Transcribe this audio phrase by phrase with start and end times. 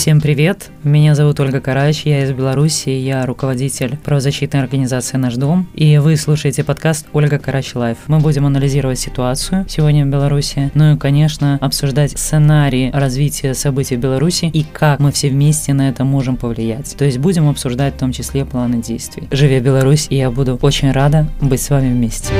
[0.00, 0.70] Всем привет!
[0.82, 6.16] Меня зовут Ольга Карач, я из Беларуси, я руководитель правозащитной организации «Наш дом», и вы
[6.16, 7.98] слушаете подкаст «Ольга Карач Life».
[8.06, 14.00] Мы будем анализировать ситуацию сегодня в Беларуси, ну и, конечно, обсуждать сценарии развития событий в
[14.00, 16.96] Беларуси и как мы все вместе на это можем повлиять.
[16.96, 19.28] То есть будем обсуждать в том числе планы действий.
[19.30, 22.32] Жыве Беларусь, и я буду очень рада быть с вами вместе.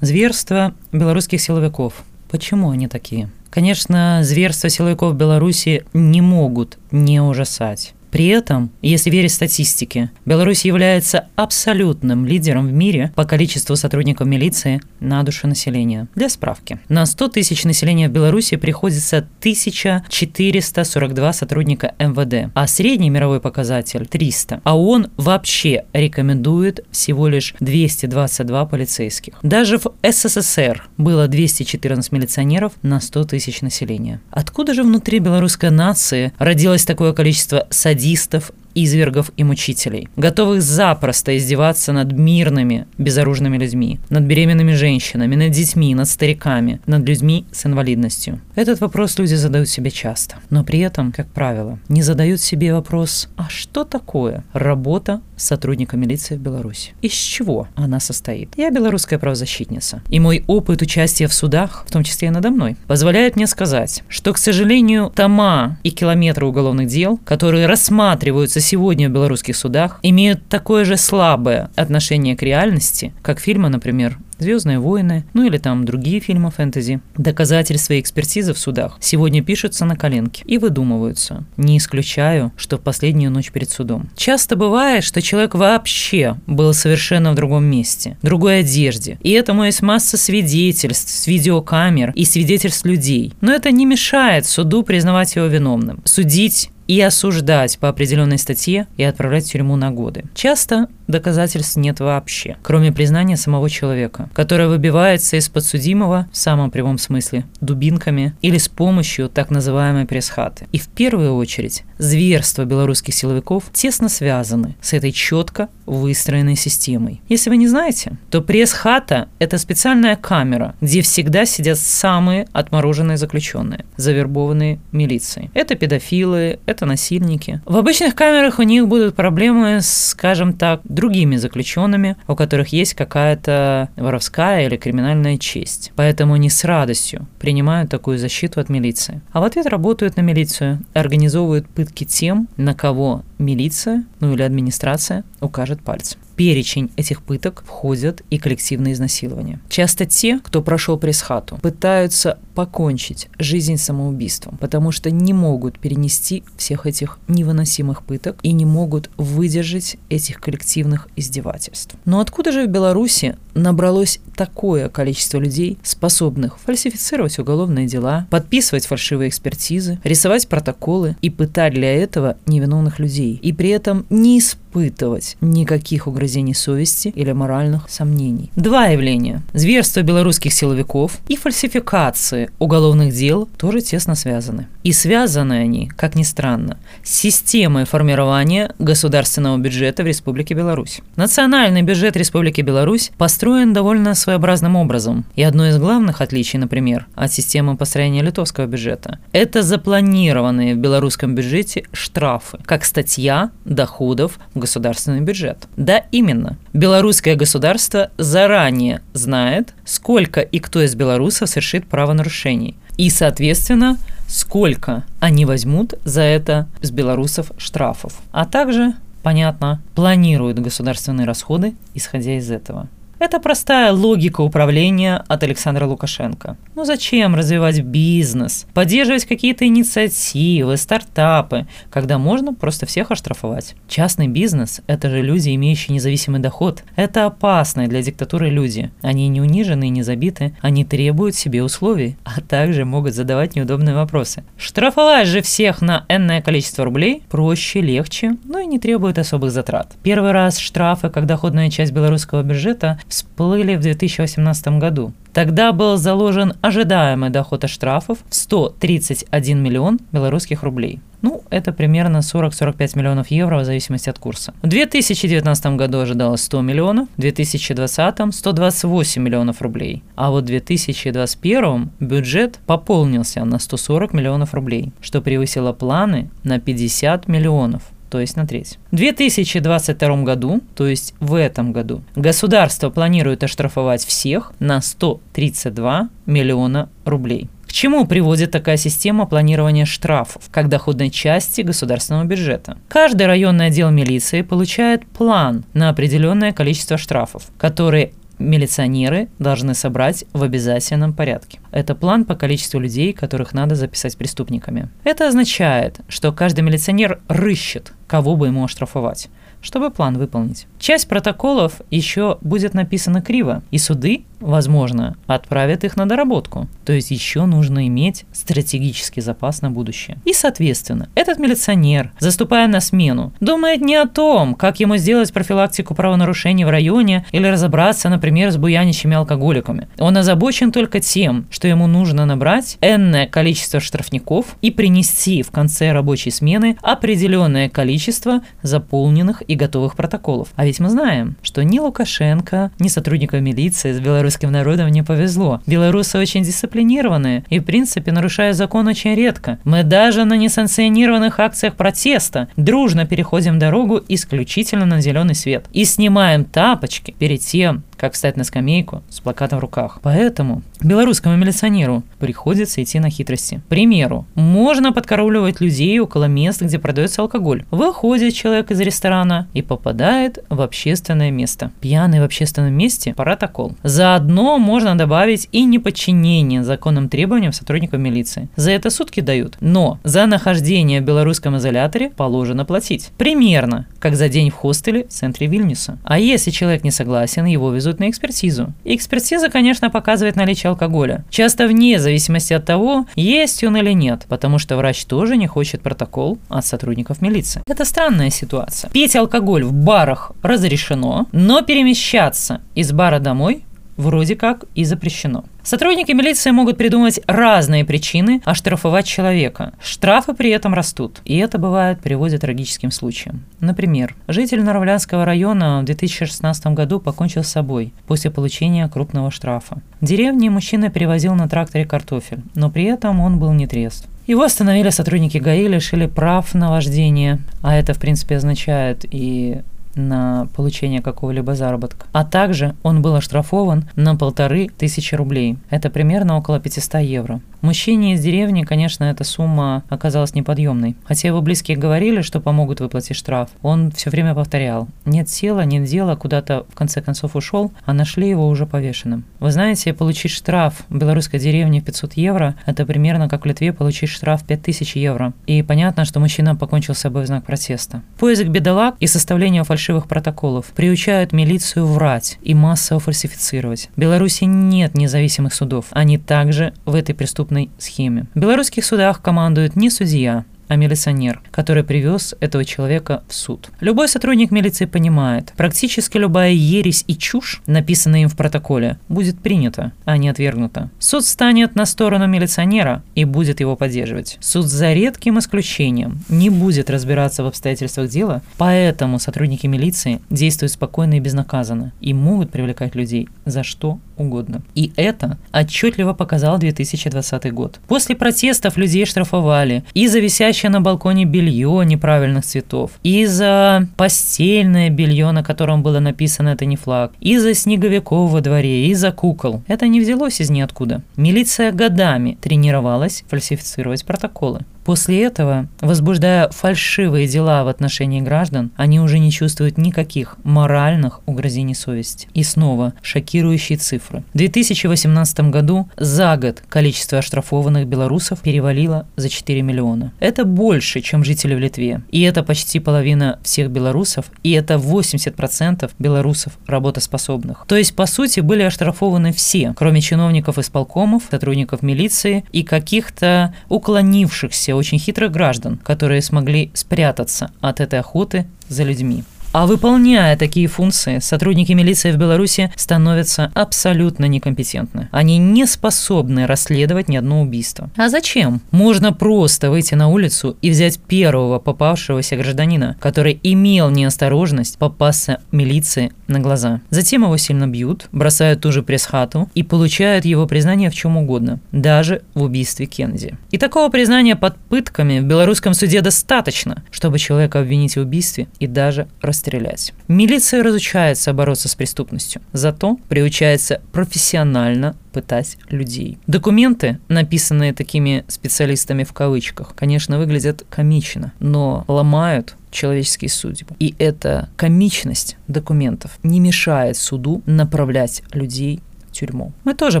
[0.02, 1.94] Зверство белорусских силовиков.
[2.30, 3.30] Почему они такие?
[3.50, 7.94] Конечно, зверства силовиков Беларуси не могут не ужасать.
[8.10, 14.80] При этом, если верить статистике, Беларусь является абсолютным лидером в мире по количеству сотрудников милиции
[14.98, 16.08] на душу населения.
[16.14, 16.80] Для справки.
[16.88, 24.60] На 100 тысяч населения в Беларуси приходится 1442 сотрудника МВД, а средний мировой показатель 300.
[24.64, 29.34] А он вообще рекомендует всего лишь 222 полицейских.
[29.42, 34.20] Даже в СССР было 214 милиционеров на 100 тысяч населения.
[34.30, 41.36] Откуда же внутри белорусской нации родилось такое количество садистов садистов, извергов и мучителей, готовых запросто
[41.36, 47.66] издеваться над мирными, безоружными людьми, над беременными женщинами, над детьми, над стариками, над людьми с
[47.66, 48.40] инвалидностью.
[48.54, 53.28] Этот вопрос люди задают себе часто, но при этом, как правило, не задают себе вопрос,
[53.36, 56.92] а что такое работа сотрудника милиции в Беларуси?
[57.02, 58.50] Из чего она состоит?
[58.56, 62.76] Я белорусская правозащитница, и мой опыт участия в судах, в том числе и надо мной,
[62.86, 69.08] позволяет мне сказать, что, к сожалению, тома и километры уголовных дел, которые рассматриваются находятся сегодня
[69.08, 75.24] в белорусских судах, имеют такое же слабое отношение к реальности, как фильмы, например, Звездные войны,
[75.34, 77.00] ну или там другие фильмы фэнтези.
[77.18, 81.44] Доказательства и экспертизы в судах сегодня пишутся на коленке и выдумываются.
[81.58, 84.08] Не исключаю, что в последнюю ночь перед судом.
[84.16, 89.18] Часто бывает, что человек вообще был совершенно в другом месте, другой одежде.
[89.22, 93.34] И этому есть масса свидетельств с видеокамер и свидетельств людей.
[93.42, 96.00] Но это не мешает суду признавать его виновным.
[96.04, 100.24] Судить и осуждать по определенной статье и отправлять в тюрьму на годы.
[100.34, 106.98] Часто доказательств нет вообще, кроме признания самого человека, которое выбивается из подсудимого в самом прямом
[106.98, 110.66] смысле дубинками или с помощью так называемой пресс-хаты.
[110.72, 117.20] И в первую очередь зверства белорусских силовиков тесно связаны с этой четко выстроенной системой.
[117.28, 123.84] Если вы не знаете, то пресс-хата– это специальная камера, где всегда сидят самые отмороженные заключенные,
[123.96, 125.50] завербованные милицией.
[125.54, 127.60] Это педофилы, это насильники.
[127.64, 133.88] В обычных камерах у них будут проблемы, скажем так, другими заключенными, у которых есть какая-то
[133.96, 135.92] воровская или криминальная честь.
[135.96, 139.20] Поэтому они с радостью принимают такую защиту от милиции.
[139.32, 145.24] А в ответ работают на милицию, организовывают пытки тем, на кого милиция, ну или администрация
[145.40, 149.60] укажет пальцем перечень этих пыток входят и коллективные изнасилования.
[149.68, 156.86] Часто те, кто прошел пресс-хату, пытаются покончить жизнь самоубийством, потому что не могут перенести всех
[156.86, 161.96] этих невыносимых пыток и не могут выдержать этих коллективных издевательств.
[162.06, 169.28] Но откуда же в Беларуси набралось такое количество людей, способных фальсифицировать уголовные дела, подписывать фальшивые
[169.28, 174.38] экспертизы, рисовать протоколы и пытать для этого невиновных людей, и при этом не
[174.70, 178.50] испытывать никаких угрызений совести или моральных сомнений.
[178.56, 179.42] Два явления.
[179.52, 184.68] Зверство белорусских силовиков и фальсификации уголовных дел тоже тесно связаны.
[184.84, 191.00] И связаны они, как ни странно, с системой формирования государственного бюджета в Республике Беларусь.
[191.16, 195.24] Национальный бюджет Республики Беларусь построен довольно своеобразным образом.
[195.34, 201.34] И одно из главных отличий, например, от системы построения литовского бюджета– это запланированные в белорусском
[201.34, 205.66] бюджете штрафы, как статья доходов государственный бюджет.
[205.76, 206.56] Да, именно.
[206.72, 212.76] Белорусское государство заранее знает, сколько и кто из белорусов совершит правонарушений.
[212.96, 213.98] И, соответственно,
[214.28, 218.14] сколько они возьмут за это с белорусов штрафов.
[218.30, 222.88] А также, понятно, планируют государственные расходы, исходя из этого.
[223.20, 226.56] Это простая логика управления от Александра Лукашенко.
[226.74, 233.74] Ну зачем развивать бизнес, поддерживать какие-то инициативы, стартапы, когда можно просто всех оштрафовать?
[233.88, 236.82] Частный бизнес– это же люди, имеющие независимый доход.
[236.96, 238.90] Это опасные для диктатуры люди.
[239.02, 243.94] Они не унижены и не забиты, они требуют себе условий, а также могут задавать неудобные
[243.94, 244.44] вопросы.
[244.56, 249.92] Штрафовать же всех на энное количество рублей проще, легче, но и не требует особых затрат.
[250.02, 255.12] Первый раз штрафы, как доходная часть белорусского бюджета, всплыли в 2018 году.
[255.32, 261.00] Тогда был заложен ожидаемый доход от штрафов в 131 миллион белорусских рублей.
[261.22, 264.54] Ну, это примерно 40-45 миллионов евро в зависимости от курса.
[264.62, 270.02] В 2019 году ожидалось 100 миллионов, в 2020 128 миллионов рублей.
[270.16, 277.28] А вот в 2021 бюджет пополнился на 140 миллионов рублей, что превысило планы на 50
[277.28, 278.78] миллионов то есть на треть.
[278.90, 286.88] В 2022 году, то есть в этом году, государство планирует оштрафовать всех на 132 миллиона
[287.04, 287.48] рублей.
[287.70, 292.76] К чему приводит такая система планирования штрафов, как доходной части государственного бюджета?
[292.88, 298.10] Каждый районный отдел милиции получает план на определенное количество штрафов, которые
[298.40, 301.60] милиционеры должны собрать в обязательном порядке.
[301.70, 304.88] Это план по количеству людей, которых надо записать преступниками.
[305.04, 309.28] Это означает, что каждый милиционер рыщет, кого бы ему оштрафовать
[309.62, 310.66] чтобы план выполнить.
[310.78, 316.68] Часть протоколов еще будет написана криво, и суды возможно, отправят их на доработку.
[316.84, 320.18] То есть еще нужно иметь стратегический запас на будущее.
[320.24, 325.94] И, соответственно, этот милиционер, заступая на смену, думает не о том, как ему сделать профилактику
[325.94, 329.88] правонарушений в районе или разобраться, например, с буянищими алкоголиками.
[329.98, 335.92] Он озабочен только тем, что ему нужно набрать энное количество штрафников и принести в конце
[335.92, 340.48] рабочей смены определенное количество заполненных и готовых протоколов.
[340.56, 345.02] А ведь мы знаем, что ни Лукашенко, ни сотрудникам милиции с Беларуси белорусским народом не
[345.02, 345.60] повезло.
[345.66, 349.58] Белорусы очень дисциплинированные и, в принципе, нарушая закон очень редко.
[349.64, 356.44] Мы даже на несанкционированных акциях протеста дружно переходим дорогу исключительно на зеленый свет и снимаем
[356.44, 359.98] тапочки перед тем, как встать на скамейку с плакатом в руках.
[360.02, 363.60] Поэтому белорусскому милиционеру приходится идти на хитрости.
[363.66, 367.64] К примеру, можно подкарауливать людей около мест, где продается алкоголь.
[367.70, 371.72] Выходит человек из ресторана и попадает в общественное место.
[371.82, 373.76] Пьяный в общественном месте– протокол.
[373.82, 378.48] Заодно можно добавить и неподчинение законным требованиям сотрудников милиции.
[378.56, 379.58] За это сутки дают.
[379.60, 383.10] Но за нахождение в белорусском изоляторе положено платить.
[383.18, 385.98] Примерно, как за день в хостеле в центре Вильнюса.
[386.04, 388.72] А если человек не согласен, его везут на экспертизу.
[388.84, 391.24] Экспертиза, конечно, показывает наличие алкоголя.
[391.30, 395.82] Часто вне зависимости от того, есть он или нет, потому что врач тоже не хочет
[395.82, 397.62] протокол от сотрудников милиции.
[397.66, 398.90] Это странная ситуация.
[398.90, 403.64] Пить алкоголь в барах разрешено, но перемещаться из бара домой
[404.00, 405.44] вроде как и запрещено.
[405.62, 409.74] Сотрудники милиции могут придумать разные причины оштрафовать человека.
[409.82, 413.44] Штрафы при этом растут, и это бывает приводит к трагическим случаям.
[413.60, 419.82] Например, житель Наравлянского района в 2016 году покончил с собой после получения крупного штрафа.
[420.00, 424.06] В деревне мужчина перевозил на тракторе картофель, но при этом он был не трезв.
[424.26, 429.60] Его остановили сотрудники ГАИ, лишили прав на вождение, а это, в принципе, означает и
[430.08, 432.06] на получение какого-либо заработка.
[432.12, 435.58] А также он был оштрафован на полторы тысячи рублей.
[435.70, 437.40] Это примерно около 500 евро.
[437.62, 440.96] Мужчине из деревни, конечно, эта сумма оказалась неподъемной.
[441.04, 444.88] Хотя его близкие говорили, что помогут выплатить штраф, он все время повторял.
[445.04, 449.24] Нет сила, нет дела, куда-то в конце концов ушел, а нашли его уже повешенным.
[449.40, 454.08] Вы знаете, получить штраф в белорусской деревне 500 евро, это примерно как в Литве получить
[454.08, 455.34] штраф 5000 евро.
[455.46, 458.02] И понятно, что мужчина покончил с собой в знак протеста.
[458.18, 463.90] Поиск бедолаг и составление фальшивых протоколов приучают милицию врать и массово фальсифицировать.
[463.94, 465.86] В Беларуси нет независимых судов.
[465.90, 468.26] Они также в этой преступной преступной схеме.
[468.34, 473.70] В белорусских судах командует не судья, а милиционер, который привез этого человека в суд.
[473.80, 479.90] Любой сотрудник милиции понимает, практически любая ересь и чушь, написанная им в протоколе, будет принята,
[480.04, 480.90] а не отвергнута.
[481.00, 484.38] Суд станет на сторону милиционера и будет его поддерживать.
[484.40, 491.14] Суд за редким исключением не будет разбираться в обстоятельствах дела, поэтому сотрудники милиции действуют спокойно
[491.14, 494.62] и безнаказанно и могут привлекать людей за что угодно.
[494.74, 497.80] И это отчетливо показал 2020 год.
[497.88, 504.90] После протестов людей штрафовали и за висящее на балконе белье неправильных цветов, и за постельное
[504.90, 509.12] белье, на котором было написано «это не флаг», и за снеговиков во дворе, и за
[509.12, 509.62] кукол.
[509.66, 511.02] Это не взялось из ниоткуда.
[511.16, 514.60] Милиция годами тренировалась фальсифицировать протоколы.
[514.90, 521.76] После этого, возбуждая фальшивые дела в отношении граждан, они уже не чувствуют никаких моральных угрызений
[521.76, 522.26] совести.
[522.34, 524.24] И снова шокирующие цифры.
[524.34, 530.12] В 2018 году за год количество оштрафованных белорусов перевалило за 4 миллиона.
[530.18, 532.02] Это больше, чем жители в Литве.
[532.10, 537.64] И это почти половина всех белорусов, и это 80% белорусов работоспособных.
[537.68, 544.79] То есть, по сути, были оштрафованы все, кроме чиновников исполкомов, сотрудников милиции и каких-то уклонившихся
[544.80, 549.24] очень хитрых граждан, которые смогли спрятаться от этой охоты за людьми.
[549.52, 555.08] А выполняя такие функции, сотрудники милиции в Беларуси становятся абсолютно некомпетентны.
[555.10, 557.90] Они не способны расследовать ни одно убийство.
[557.96, 558.60] А зачем?
[558.70, 566.12] Можно просто выйти на улицу и взять первого попавшегося гражданина, который имел неосторожность попасться милиции
[566.28, 566.80] на глаза.
[566.90, 571.58] Затем его сильно бьют, бросают ту же пресс-хату и получают его признание в чем угодно,
[571.72, 573.36] даже в убийстве Кензи.
[573.50, 578.68] И такого признания под пытками в белорусском суде достаточно, чтобы человека обвинить в убийстве и
[578.68, 579.08] даже
[579.40, 579.92] расстрелять.
[580.08, 586.18] Милиция разучается бороться с преступностью, зато приучается профессионально пытать людей.
[586.26, 593.74] Документы, написанные такими специалистами в кавычках, конечно, выглядят комично, но ломают человеческие судьбы.
[593.80, 598.80] И эта комичность документов не мешает суду направлять людей
[599.10, 599.52] тюрьму.
[599.64, 600.00] Мы тоже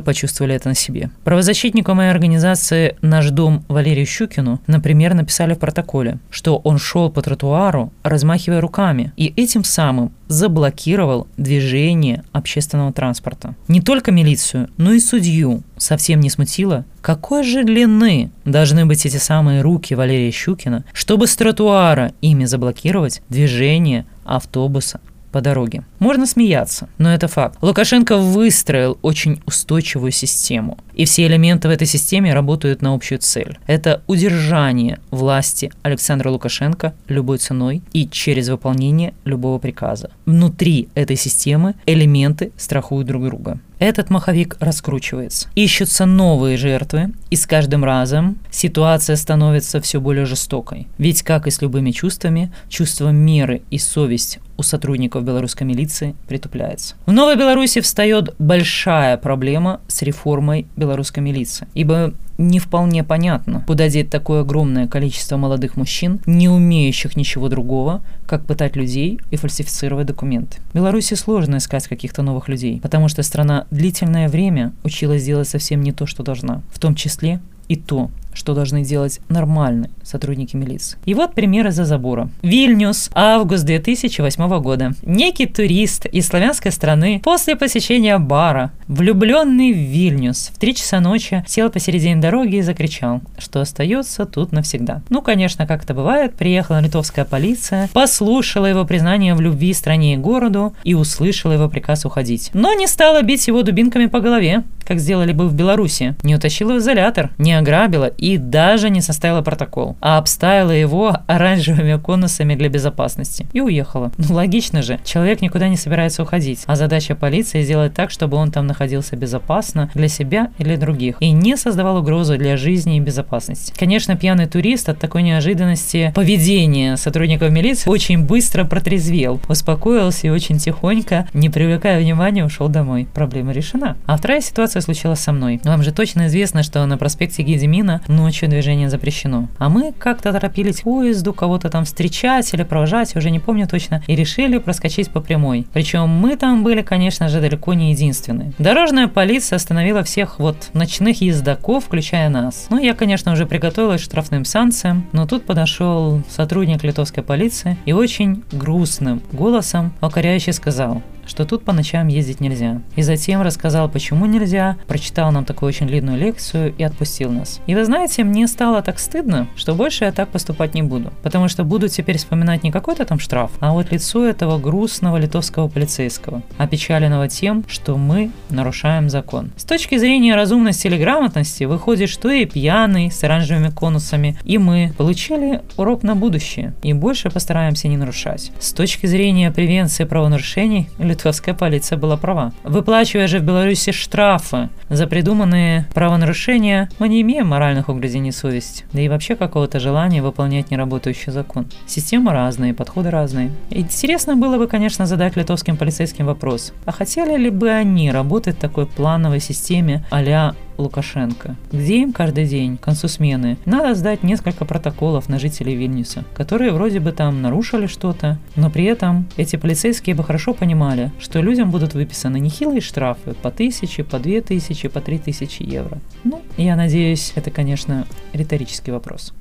[0.00, 1.10] почувствовали это на себе.
[1.24, 7.22] Правозащитнику моей организации «Наш дом» Валерию Щукину, например, написали в протоколе, что он шел по
[7.22, 13.56] тротуару, размахивая руками, и этим самым заблокировал движение общественного транспорта.
[13.68, 19.16] Не только милицию, но и судью совсем не смутило, какой же длины должны быть эти
[19.16, 25.00] самые руки Валерия Щукина, чтобы с тротуара ими заблокировать движение автобуса
[25.32, 25.82] по дороге.
[25.98, 27.58] Можно смеяться, но это факт.
[27.62, 30.78] Лукашенко выстроил очень устойчивую систему.
[30.94, 33.58] И все элементы в этой системе работают на общую цель.
[33.66, 40.10] Это удержание власти Александра Лукашенко любой ценой и через выполнение любого приказа.
[40.26, 43.58] Внутри этой системы элементы страхуют друг друга.
[43.80, 45.48] Этот маховик раскручивается.
[45.54, 50.86] Ищутся новые жертвы, и с каждым разом ситуация становится все более жестокой.
[50.98, 56.94] Ведь, как и с любыми чувствами, чувство меры и совесть у сотрудников белорусской милиции притупляется.
[57.06, 63.88] В Новой Беларуси встает большая проблема с реформой белорусской милиции, ибо не вполне понятно, куда
[63.88, 70.06] деть такое огромное количество молодых мужчин, не умеющих ничего другого, как пытать людей и фальсифицировать
[70.06, 70.58] документы.
[70.72, 75.82] В Беларуси сложно искать каких-то новых людей, потому что страна длительное время училась делать совсем
[75.82, 80.98] не то, что должна, в том числе и то, что должны делать нормальные сотрудники милиции.
[81.04, 82.28] И вот примеры за забора.
[82.42, 84.92] Вильнюс, август 2008 года.
[85.02, 91.44] Некий турист из славянской страны после посещения бара, влюбленный в Вильнюс, в 3 часа ночи
[91.46, 95.02] сел посередине дороги и закричал, что остается тут навсегда.
[95.08, 100.16] Ну, конечно, как это бывает, приехала литовская полиция, послушала его признание в любви стране и
[100.16, 102.50] городу и услышала его приказ уходить.
[102.54, 106.16] Но не стала бить его дубинками по голове, как сделали бы в Беларуси.
[106.22, 111.98] Не утащила в изолятор, не ограбила и даже не составила протокол, а обставила его оранжевыми
[111.98, 114.12] конусами для безопасности и уехала.
[114.18, 118.52] Ну логично же, человек никуда не собирается уходить, а задача полиции сделать так, чтобы он
[118.52, 123.72] там находился безопасно для себя или других и не создавал угрозу для жизни и безопасности.
[123.76, 130.58] Конечно, пьяный турист от такой неожиданности поведения сотрудников милиции очень быстро протрезвел, успокоился и очень
[130.58, 133.08] тихонько, не привлекая внимания, ушел домой.
[133.14, 133.96] Проблема решена.
[134.06, 135.60] А вторая ситуация случилась со мной.
[135.64, 139.48] Вам же точно известно, что на проспекте Гедемина ночью движение запрещено.
[139.58, 144.02] А мы как-то торопились к поезду, кого-то там встречать или провожать, уже не помню точно,
[144.06, 145.66] и решили проскочить по прямой.
[145.72, 148.52] Причем мы там были, конечно же, далеко не единственные.
[148.58, 152.66] Дорожная полиция остановила всех вот ночных ездаков, включая нас.
[152.70, 157.92] Ну, я, конечно, уже приготовилась к штрафным санкциям, но тут подошел сотрудник литовской полиции и
[157.92, 162.82] очень грустным голосом укоряюще сказал, что тут по ночам ездить нельзя.
[162.96, 167.60] И затем рассказал, почему нельзя, прочитал нам такую очень длинную лекцию и отпустил нас.
[167.66, 171.12] И вы знаете, мне стало так стыдно, что больше я так поступать не буду.
[171.22, 175.68] Потому что буду теперь вспоминать не какой-то там штраф, а вот лицо этого грустного литовского
[175.68, 179.52] полицейского, опечаленного тем, что мы нарушаем закон.
[179.56, 184.92] С точки зрения разумности или грамотности, выходит, что и пьяный с оранжевыми конусами, и мы
[184.98, 188.50] получили урок на будущее, и больше постараемся не нарушать.
[188.58, 190.88] С точки зрения превенции правонарушений,
[191.20, 192.52] литовская полиция была права.
[192.64, 199.00] Выплачивая же в Беларуси штрафы за придуманные правонарушения, мы не имеем моральных угрызений совести, да
[199.00, 201.66] и вообще какого-то желания выполнять неработающий закон.
[201.86, 203.52] Системы разные, подходы разные.
[203.70, 208.60] Интересно было бы, конечно, задать литовским полицейским вопрос, а хотели ли бы они работать в
[208.60, 214.64] такой плановой системе а Лукашенко, где им каждый день, к концу смены, надо сдать несколько
[214.64, 220.14] протоколов на жителей Вильнюса, которые вроде бы там нарушили что-то, но при этом эти полицейские
[220.14, 225.00] бы хорошо понимали, что людям будут выписаны нехилые штрафы по тысяче, по две тысячи, по
[225.00, 225.98] три тысячи евро.
[226.24, 229.32] Ну, я надеюсь, это, конечно, риторический вопрос.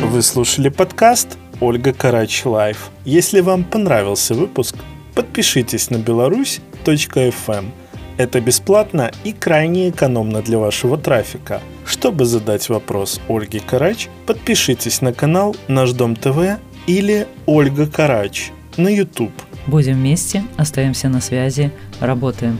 [0.00, 2.90] Вы слушали подкаст Ольга Карач Life.
[3.04, 4.76] Если вам понравился выпуск,
[5.14, 7.66] подпишитесь на беларусь.фм
[8.18, 11.62] это бесплатно и крайне экономно для вашего трафика.
[11.86, 18.88] Чтобы задать вопрос Ольге Карач, подпишитесь на канал Наш Дом ТВ или Ольга Карач на
[18.88, 19.32] YouTube.
[19.66, 21.70] Будем вместе, остаемся на связи,
[22.00, 22.58] работаем.